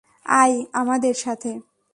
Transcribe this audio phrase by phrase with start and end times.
[0.25, 1.51] আয় আমাদের সাথে।